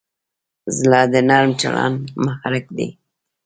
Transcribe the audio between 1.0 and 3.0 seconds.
د نرم چلند محرک دی.